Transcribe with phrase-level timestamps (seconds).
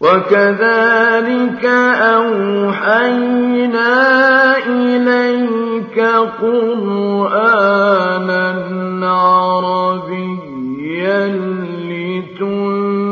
[0.07, 1.66] وَكَذَٰلِكَ
[2.16, 3.91] أَوْحَيْنَا
[4.68, 6.00] إِلَيْكَ
[6.41, 7.68] قُرْآنًا
[9.12, 10.47] عَرَبِيًّا
[11.91, 13.07] لِّتُنذِرَ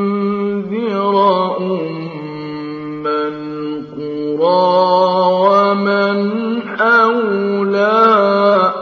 [1.60, 4.56] أُمَّ الْقُرَىٰ
[5.46, 6.18] وَمَنْ
[6.78, 8.74] حَوْلَهَا ۚ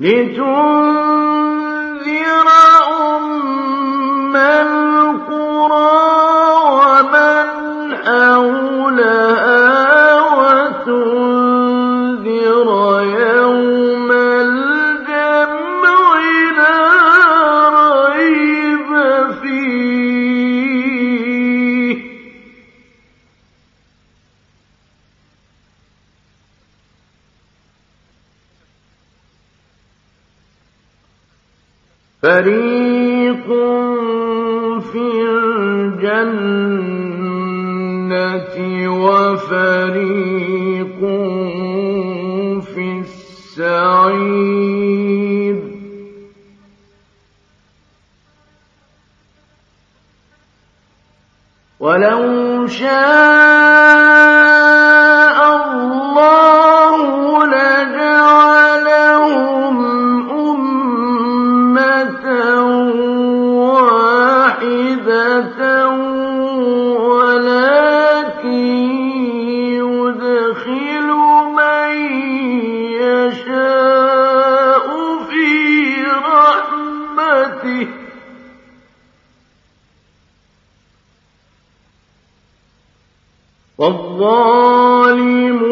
[0.00, 0.95] وَتُنذِرَ
[32.46, 33.46] فَرِيقٌ
[34.92, 35.06] فِي
[35.42, 36.46] الْجَنَّةِ
[39.06, 40.20] وَفَرِيقٌ
[42.62, 42.86] فِي
[43.58, 44.16] السَّعِيرِ.
[51.80, 53.75] وَلَوْ شَاءَ
[84.26, 85.65] وَالظَّالِمُونَ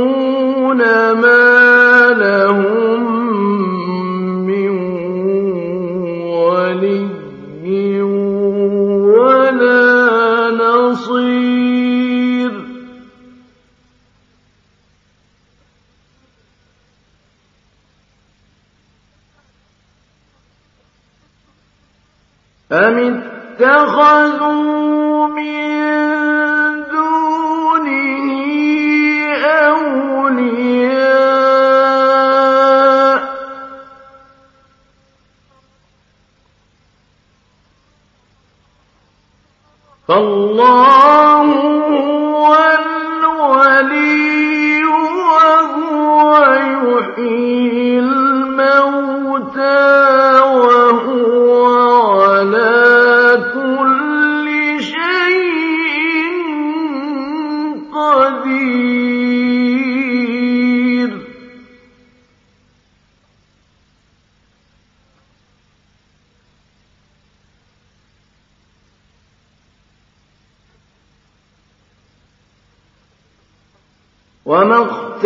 [40.15, 41.04] فالله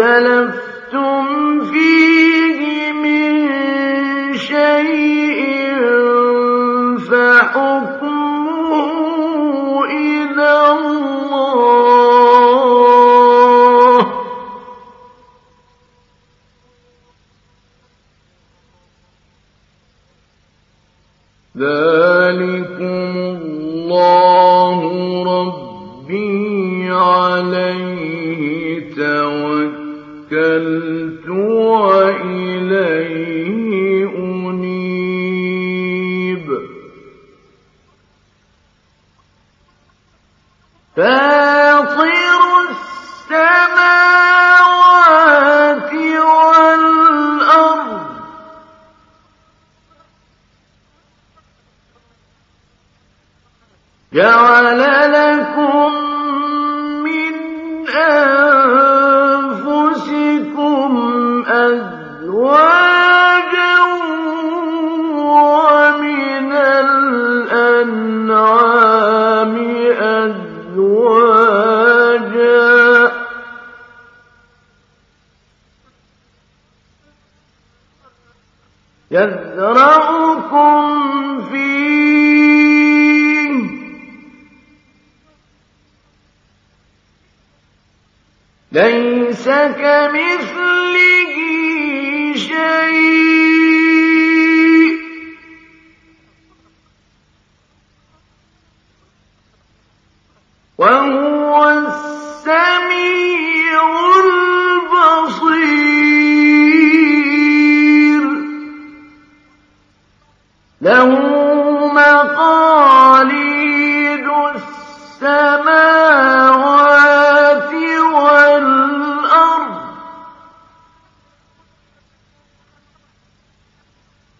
[0.01, 0.58] اختلفوا
[54.13, 54.58] يا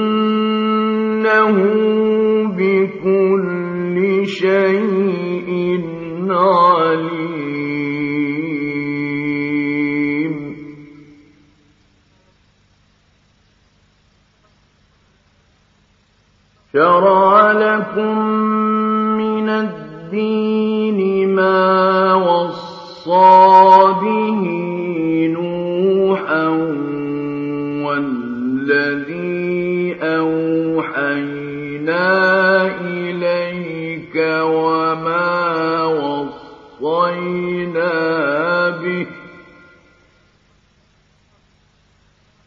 [2.56, 4.99] بكل شيء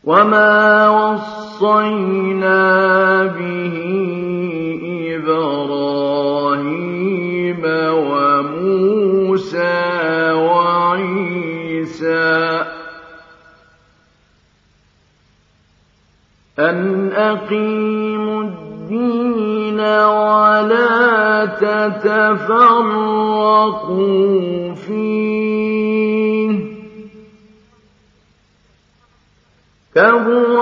[0.03, 2.63] وما وصينا
[3.23, 3.75] به
[5.15, 6.43] إبراهيم
[8.09, 9.51] وموسى
[10.31, 11.43] وعيسى
[16.59, 22.63] أن أقيموا الدين ولا تتفرقوا
[29.95, 30.52] كهو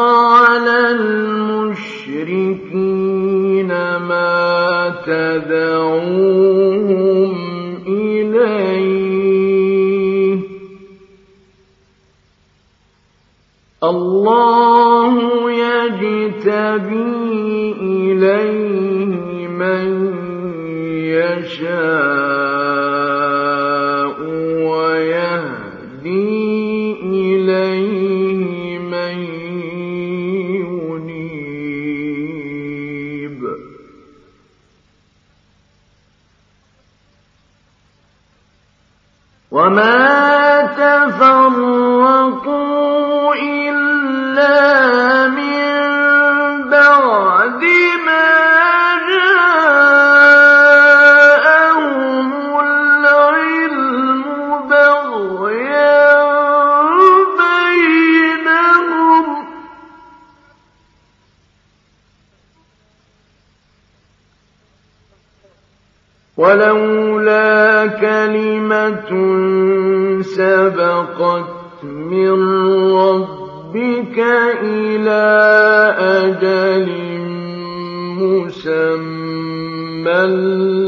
[78.22, 80.22] مسمى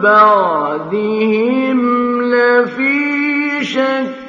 [0.00, 1.78] بعدهم
[2.22, 4.19] لفي شك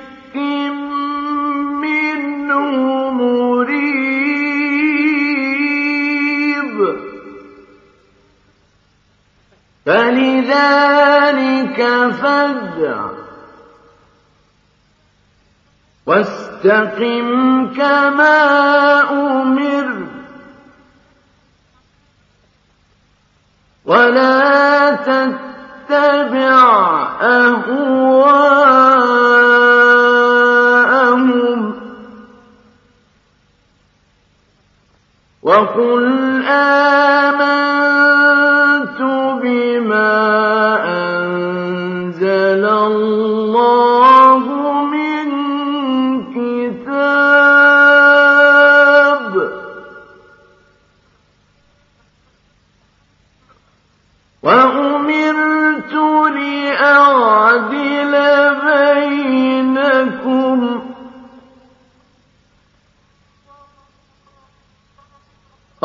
[9.92, 11.80] فلذلك
[12.22, 13.00] فادع
[16.06, 18.40] واستقم كما
[19.12, 20.08] أمر
[23.86, 26.58] ولا تتبع
[27.22, 28.62] أهواءهم
[35.42, 36.06] وقل
[36.48, 37.31] آمين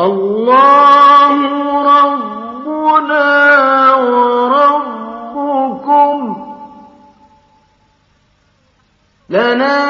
[0.07, 1.37] الله
[1.83, 3.25] ربنا
[3.95, 4.97] وربكم.
[9.29, 9.86] لنا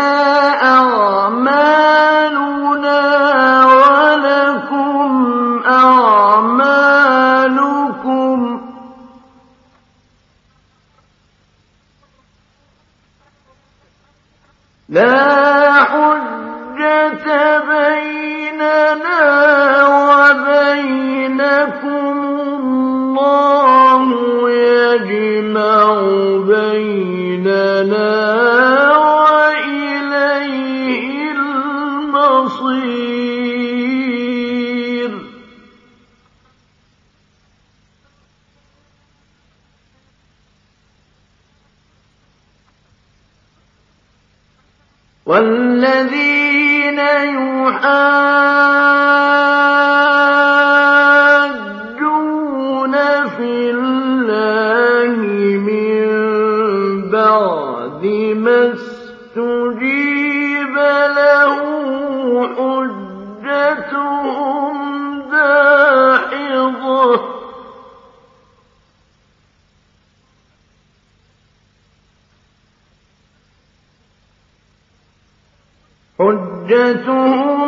[76.19, 77.59] حجتهم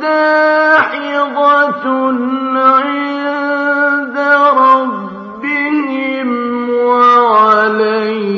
[0.00, 1.84] داحضة
[2.56, 4.16] عند
[4.56, 6.30] ربهم
[6.86, 8.34] وعليهم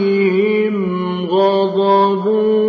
[1.31, 2.62] غضب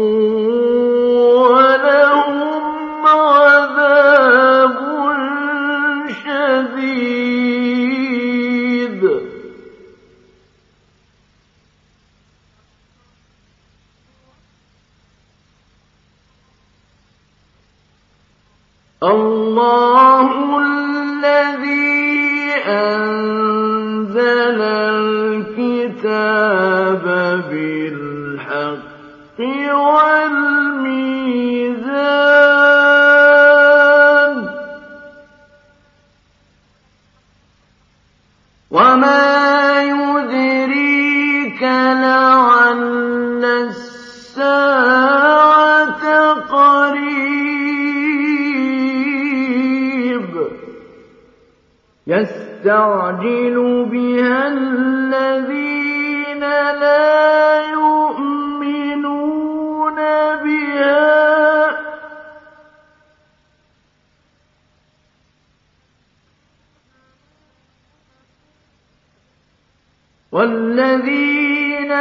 [70.33, 71.91] والذين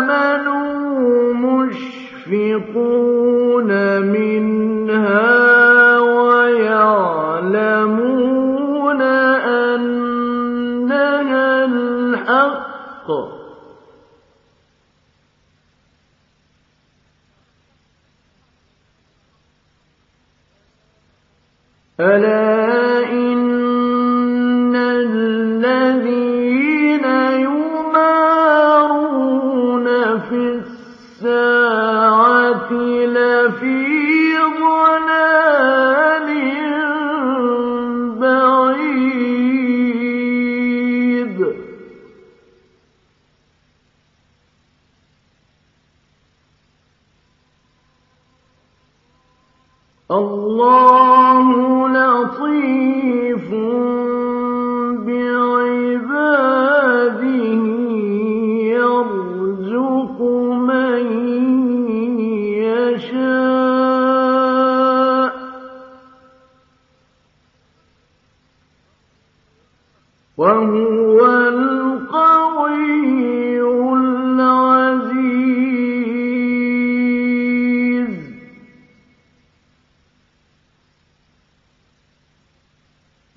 [0.00, 1.32] آمنوا
[2.26, 2.82] مشفقون
[4.02, 4.51] من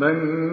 [0.06, 0.45] سميع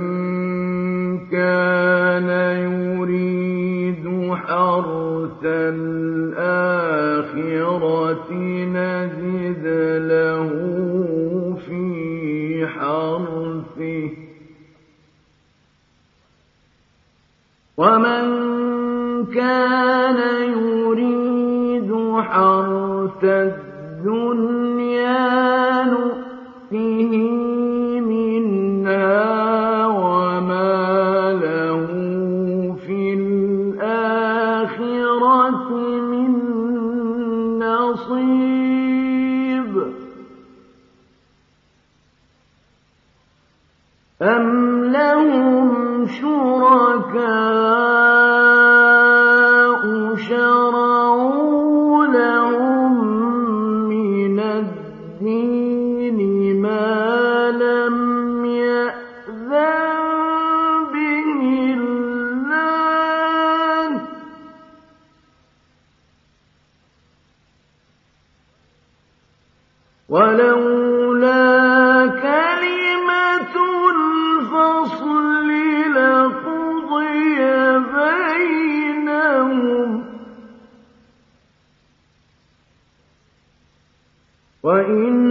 [84.73, 85.22] وإن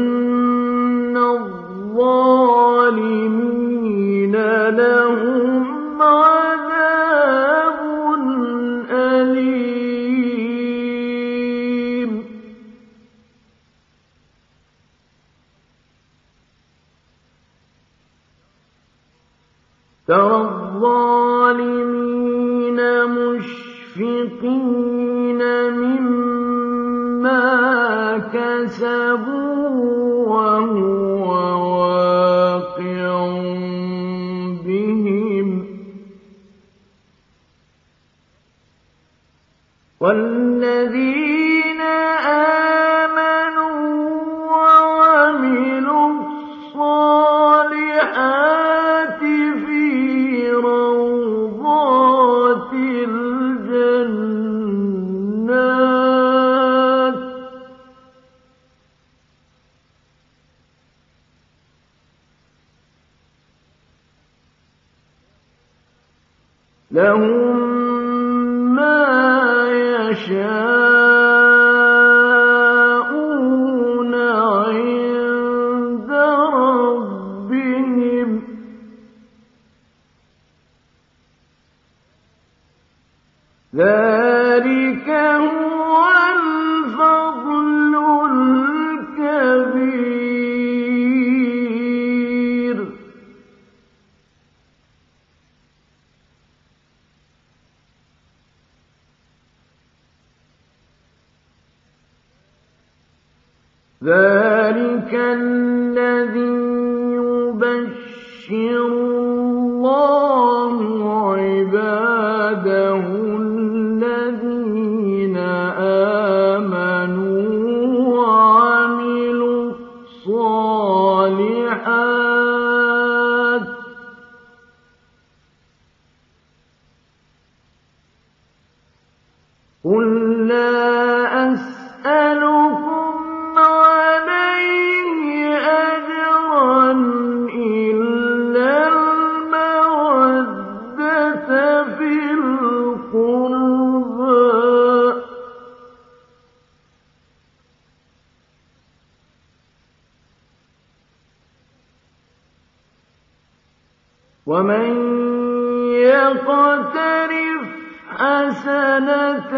[158.21, 159.53] حسنة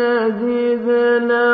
[0.00, 0.86] نجد
[1.30, 1.51] له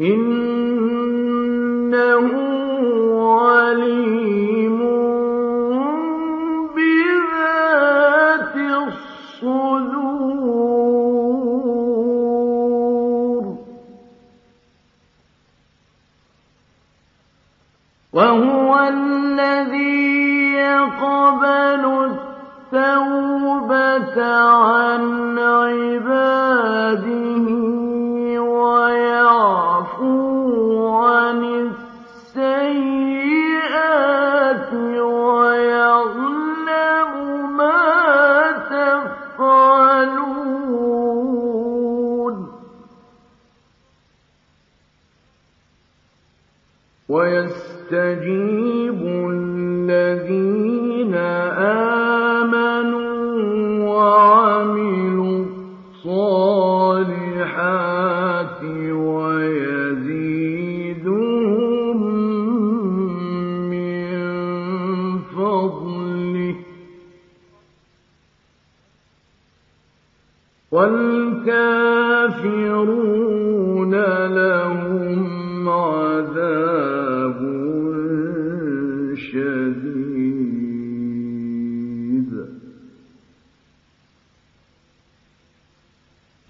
[0.00, 0.47] إن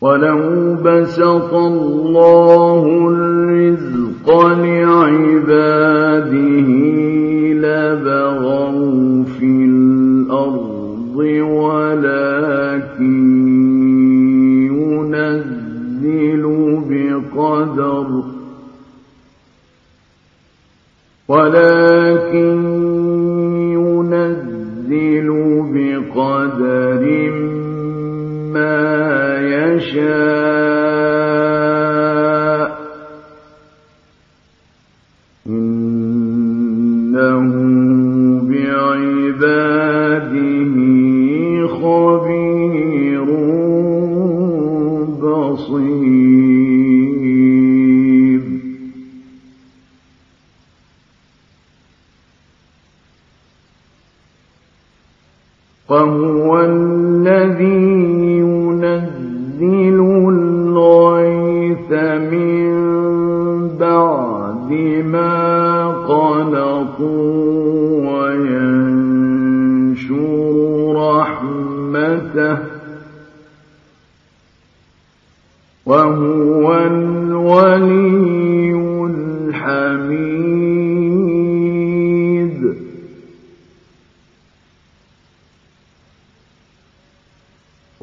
[0.01, 6.39] ولو بسط الله الرزق لعباده
[7.55, 13.09] لبغوا في الأرض ولكن
[14.71, 16.45] ينزل
[16.91, 18.09] بقدر
[21.29, 22.68] ولكن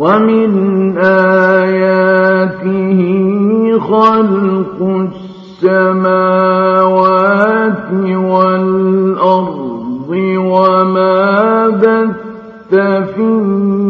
[0.05, 2.99] ومن آياته
[3.79, 4.79] خلق
[5.63, 12.75] السماوات والأرض وما بث
[13.15, 13.84] فيه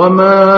[0.00, 0.49] 我们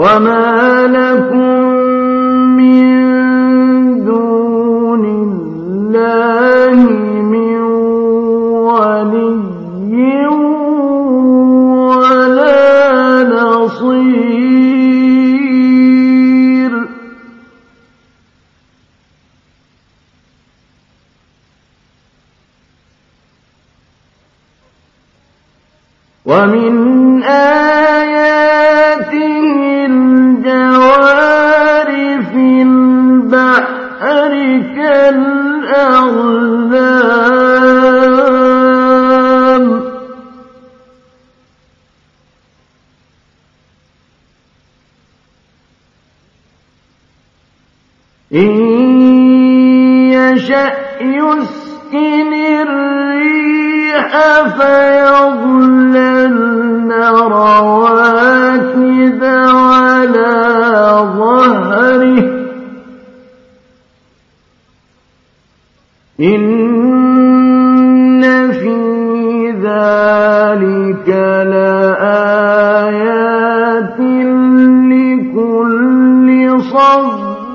[0.00, 1.69] وما لكم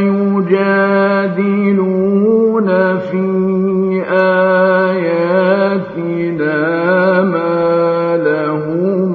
[0.00, 1.78] يجادلون
[2.98, 3.24] في
[4.10, 5.00] آياتنا
[7.22, 9.12] ما لهم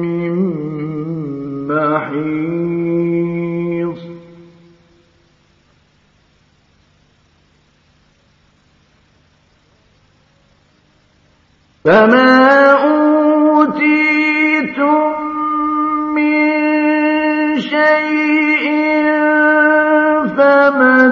[0.00, 0.34] من
[1.68, 3.02] محيص.
[11.84, 12.31] فمن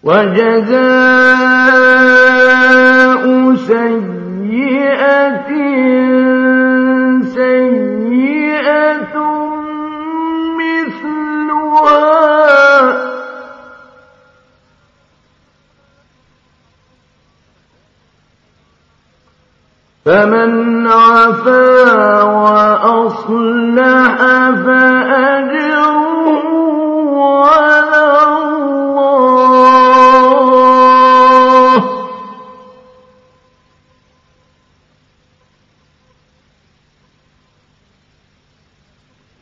[0.04, 1.23] وجزاء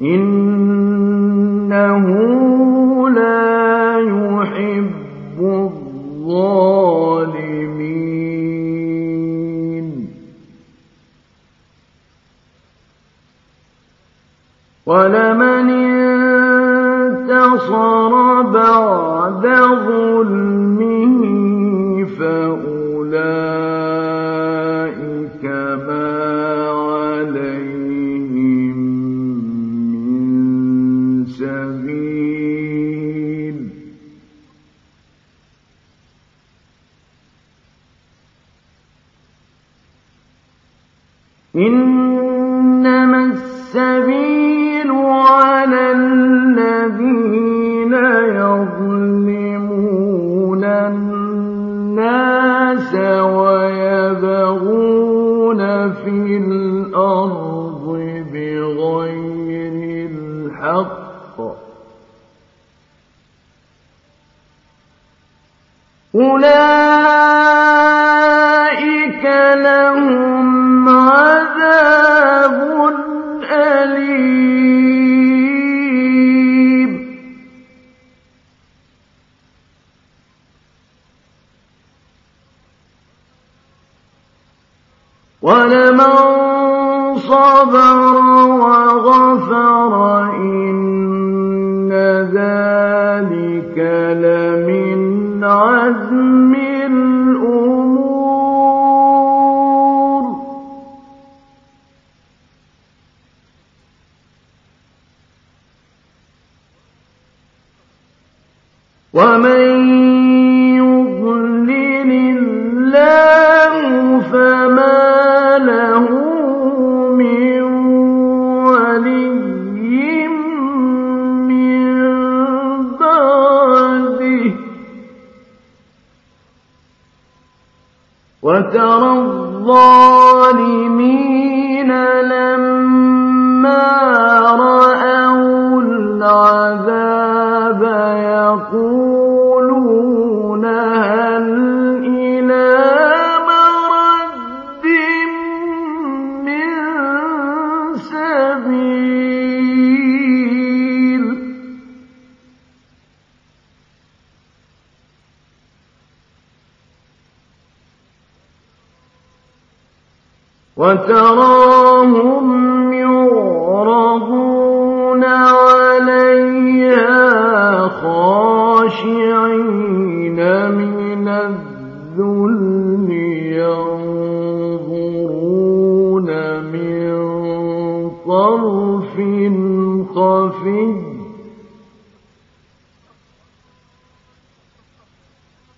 [0.02, 1.72] إنه
[85.42, 86.14] ولمن
[87.18, 87.98] صبر
[88.62, 90.21] وغفر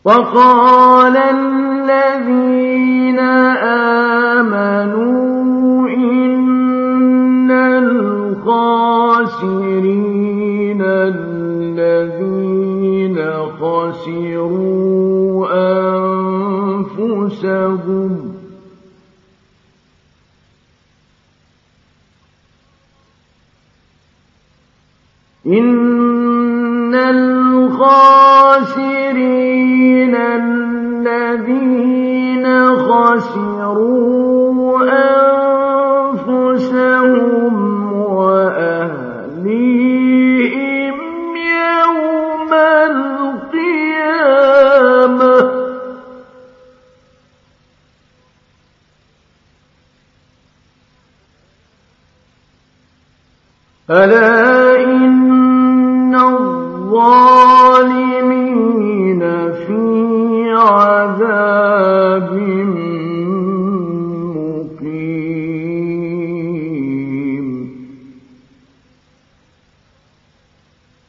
[0.06, 1.18] وقال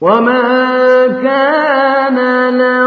[0.05, 2.19] وما كان
[2.59, 2.84] لهم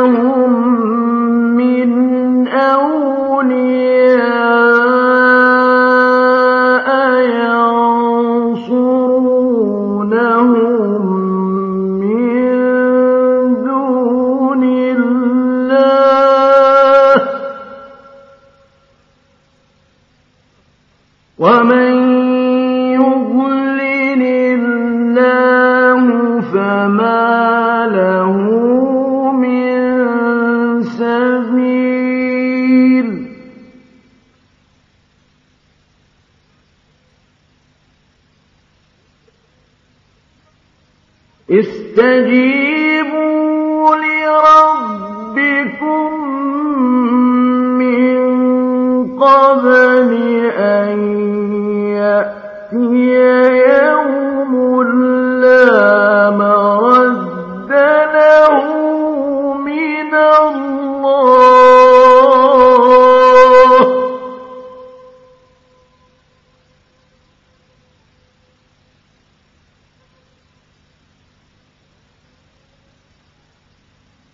[42.27, 42.66] الْمَجِيدُ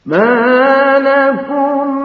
[0.05, 2.02] ما لكم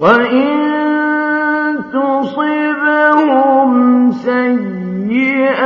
[0.00, 0.78] وإن
[1.92, 3.70] تصبهم
[4.12, 5.58] سيئة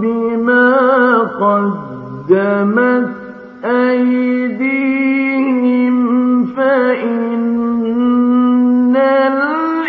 [0.00, 3.08] بما قدمت
[3.64, 5.16] أيديهم
[6.46, 7.92] فإن
[8.96, 9.82] الإنسان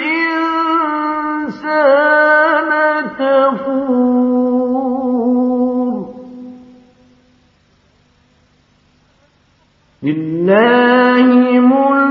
[10.04, 12.03] لله ملك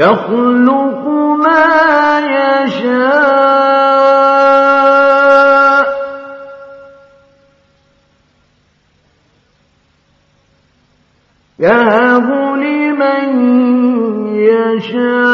[0.00, 1.02] يخلق
[1.44, 1.66] ما
[2.18, 3.20] يشاء.
[11.58, 13.28] يهب لمن
[14.36, 15.29] يشاء.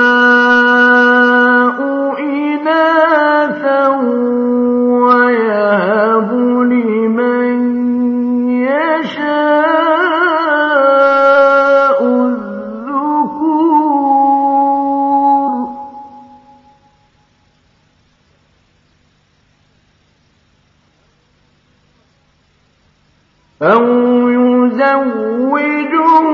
[24.31, 26.27] يزوجهم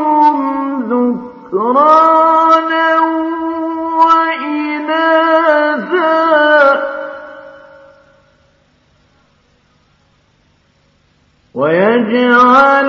[0.93, 2.89] ذكرانا
[4.03, 5.23] وإناثا.
[11.55, 12.82] ويجعل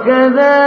[0.00, 0.59] وكذلك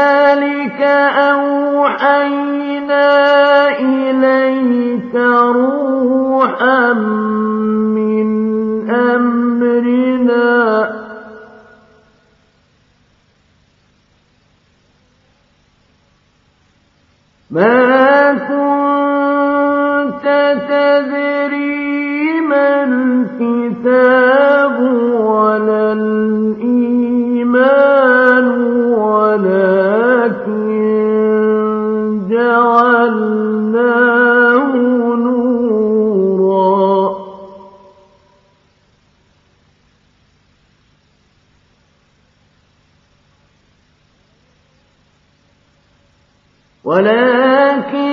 [46.84, 48.04] ولكن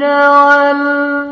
[0.00, 1.29] جعلناه